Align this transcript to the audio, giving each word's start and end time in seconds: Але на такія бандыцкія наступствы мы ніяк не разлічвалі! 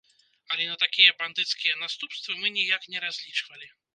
Але 0.53 0.63
на 0.69 0.77
такія 0.83 1.11
бандыцкія 1.19 1.75
наступствы 1.83 2.39
мы 2.41 2.53
ніяк 2.57 2.89
не 2.95 3.05
разлічвалі! 3.07 3.73